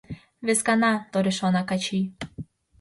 [0.45, 2.05] Вескана...— торешлана Качий.